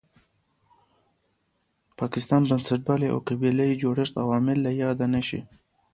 پاکستان، 1.99 2.41
بنسټپالنې 2.49 3.07
او 3.13 3.17
قبیله 3.27 3.63
یي 3.69 3.75
جوړښت 3.81 4.15
عوامل 4.23 4.57
له 4.65 4.71
یاده 4.81 5.05
نه 5.13 5.21
شي. 5.27 5.39